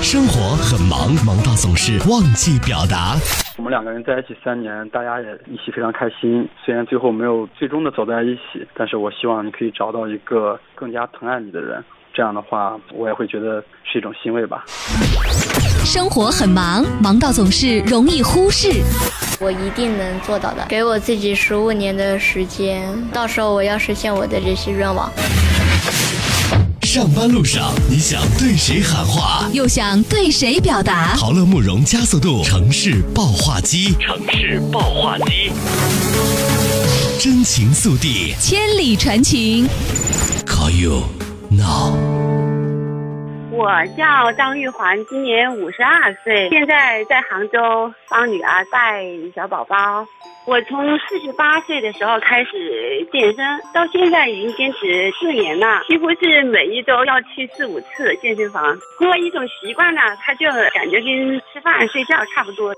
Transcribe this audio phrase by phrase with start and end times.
[0.00, 3.16] 生活很忙，忙到总是忘记表达。
[3.56, 6.48] 我们两个人在一起三年，大家也一起非常开心。
[6.64, 11.82] 虽然最后没有最终的走在一起，但是我希望你可以找到一个更加疼爱你的人。
[12.14, 14.64] 这样的话，我也会觉得是一种欣慰吧。
[15.84, 18.68] 生活很忙，忙到总是容易忽视。
[19.40, 20.66] 我一定能做到的。
[20.68, 25.10] 给我自己十五年的时间，到时候我要实现我的这些愿望。
[26.92, 31.14] 上班路上，你想对谁喊话，又想对谁表达？
[31.16, 35.50] 陶乐慕容加速度城市爆话机，城市爆话机，
[37.18, 39.66] 真情速递，千里传情。
[40.44, 41.04] Call you
[41.50, 41.96] now。
[43.50, 49.02] 我叫张玉环，今年五十二岁，现在在杭州帮女儿带
[49.34, 50.06] 小宝宝。
[50.44, 58.76] 我从四十八岁的时候开始健身，到现在已经坚持四年了，几乎是每一周要去四五次健身房。
[59.00, 62.74] 因为一种习惯呢，他就感觉跟吃饭睡觉差不多。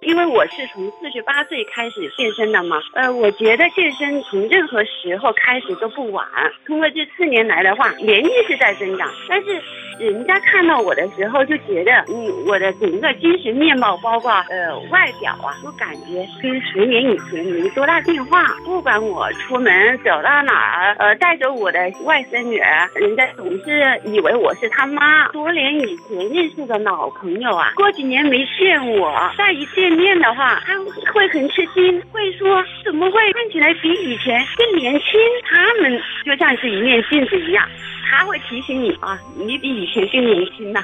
[0.00, 6.24] 因为我是从四十八岁开始健身的嘛，呃，我觉得健身从任何时候开始都不晚。
[6.66, 9.60] 通过这四年来的话，年纪是在增长，但是。
[9.98, 18.44] 人家看到我的时候就觉得，嗯，我的整个精神面貌，包括呃外表啊，都感觉跟十年以前没多大变化。
[18.64, 25.26] 不管我出门走到哪儿，呃，带着我的外甥女儿，人家总是以为我是他妈。
[25.32, 30.74] 多年以前认识的老朋友啊，过几年没见我，再一见见面的话，他
[31.14, 35.18] 会很吃惊，会说怎么会看起来比以前更年轻？
[35.50, 37.66] 他们就像是一面镜子一样。
[38.10, 40.82] 他会提醒你啊，你比以前更年轻了。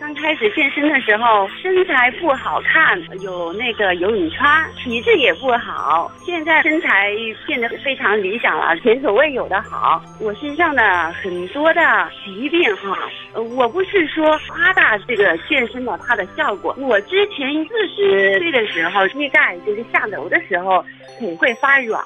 [0.00, 4.40] 刚开始健身的时候，身材不好看，有那个游泳圈，
[4.78, 6.10] 体质也不好。
[6.24, 7.12] 现在身材
[7.46, 10.02] 变得非常理想了，前所未有的好。
[10.18, 12.98] 我身上的很多的疾病哈，
[13.34, 16.74] 我不是说夸大这个健身的它的效果。
[16.78, 20.82] 我之前四十岁的时候，膝盖就是下楼的时候
[21.18, 22.02] 腿会发软。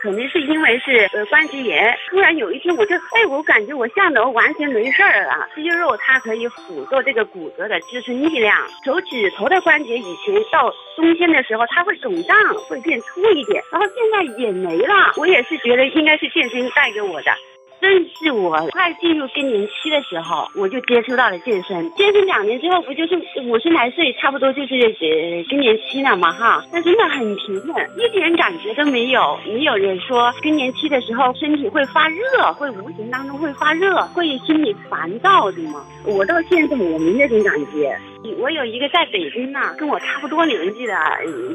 [0.00, 5.48] 可能是因为是呃关节炎，突然有一天我就哎，我感觉我下楼完全没事儿了。
[5.54, 12.36] 肌肉它可以辅助这个骨骼的支撑力量，手指头的关节以前到冬天的时候它会肿胀，
[12.68, 15.12] 会变粗一点，然后现在也没了。
[15.16, 17.32] 我也是觉得应该是健身带给我的。
[17.80, 21.90] 正是我快进入更年期的时候，我就接触到了健身。
[21.94, 26.62] 健身两年之后，不就是五十来岁，差不多就是呃更年期了嘛哈？
[26.72, 29.38] 那真的很平稳，一点感觉都没有。
[29.46, 35.82] 没有人说更年期的时候身体会发热，会无形当中会发热，会心里烦躁的吗？
[36.04, 37.98] 我到现在我没那种感觉。
[38.38, 40.94] 我有一个在北京呢，跟我差不多年纪的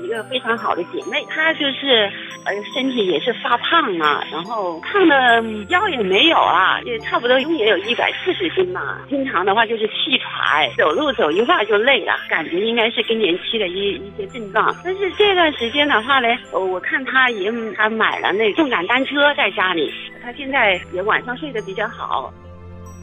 [0.03, 2.09] 一个非常好的姐妹，她就是
[2.43, 8.99] 呃身体也是发胖啊，然后胖的腰也没有啊，也差不多也有一百四十斤嘛。
[9.07, 14.75] 经常的话就是气喘，走路走一会儿就累了，感觉应该是更年期的一一些症状。
[14.83, 19.93] 但是这段时间的话呢，我看她也她买了那动感单车在家里，
[20.23, 22.33] 她现在也晚上睡得比较好。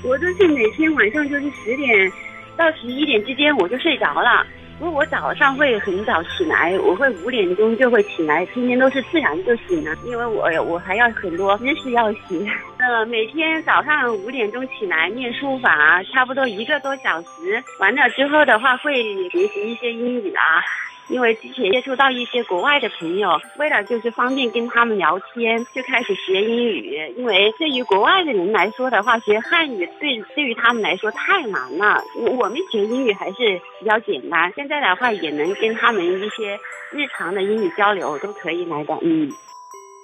[0.04, 2.12] 我都是每天晚上就是十点。
[2.56, 4.46] 到十一点之间我就睡着了，
[4.78, 12.46] 不过我早上会很早起来，我会五点钟就会起来，天天都是自然就醒了，因为我我还要很多知识要学。
[12.78, 20.62] 呃，每天早上五点钟起来念书法，差不多一个多小时，完了之后的话会学习一些英语啊。
[21.08, 27.12] 因为之前接触到一些国外的朋友，为了就是方便跟他们聊天，就开始学英语。
[27.16, 32.02] 因为对于国外的人来说的话，学汉语对对于他们来说太难了。
[32.16, 36.58] 我们学英语还是比较简单，现在的话也能跟他们一些
[36.90, 39.30] 日常的英语交流都可以来的，嗯。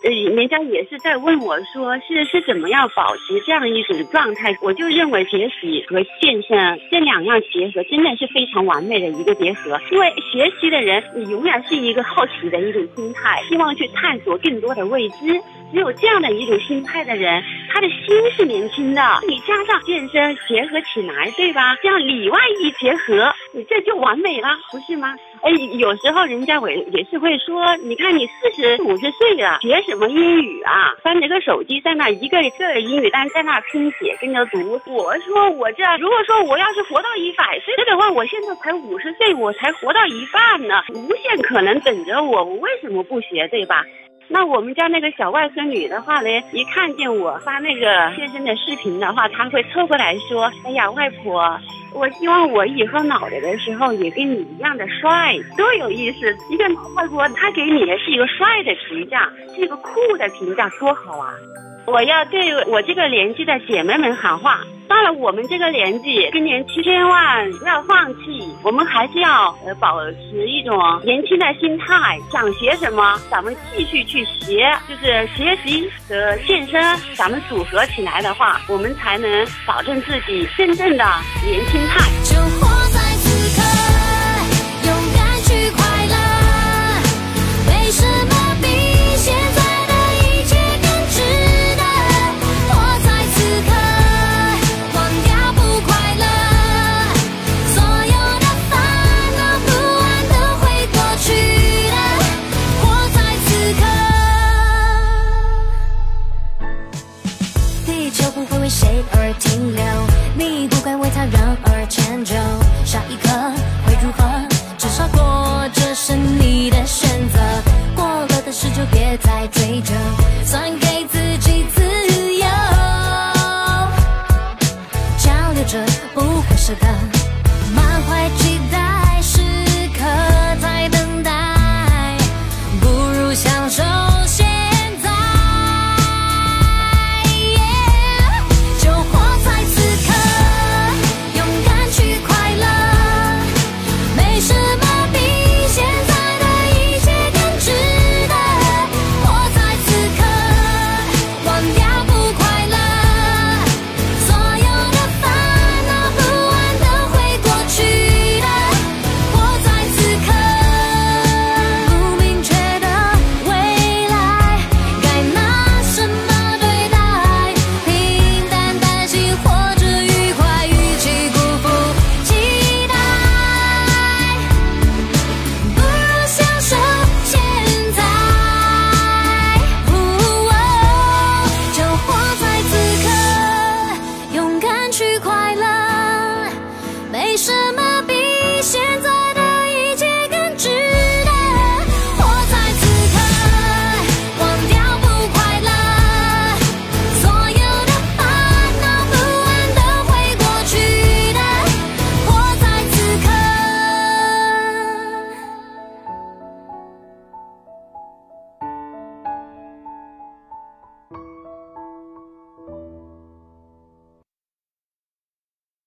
[0.05, 4.57] 呃，人家也是在问我说，是是怎么样保持这样一种状态？
[4.63, 9.81] 我就认为学习和健身这两样结合，真的是非常完美的一个结合。
[9.91, 15.41] 因为学习的人，你永远是一个好奇的一种心态，希望去探索更多的未知。
[15.71, 19.03] 只有这样的一种心态的人，他的心是年轻的。
[19.29, 21.77] 你加上健身结合起来，对吧？
[21.83, 25.15] 这样里外一结合，你这就完美了，不是吗？
[25.43, 30.95] 哎，有时候人家我也是会说，你看你四十五十岁了，学什么英语啊？
[31.03, 34.81] 翻着个手机在那一个一个英语单在那拼写跟着读。
[34.87, 43.85] 我说我这如果说我要是活到一百岁的话，我现在才五十岁，我才活到一半呢，无限可能等着我，我为什么不学，对吧？
[44.31, 51.59] 那我们家那个小外孙女的话呢，一看见我发那个健身的视频的话，她会凑过来说：“哎呀，外婆，
[51.95, 56.37] 我希望我以后老了的时候也跟你一样的帅，多有意思！
[56.51, 61.33] 一个老外婆，她给你的是一个帅的评价，是一个酷的评价，多好啊！”
[61.91, 72.19] 我要对我这个年纪的姐妹们喊话：到了我们这个年纪，更年期千万不要放弃，我们还是要呃保持一种年轻的心态。
[72.31, 76.83] 想学什么，咱们继续去学，就是学习和健身，
[77.15, 81.05] 咱们组合起来的话，我们才能保证自己真正的
[81.43, 82.05] 年轻态。
[82.23, 83.63] 就活在此刻，
[84.87, 86.28] 勇敢去快乐。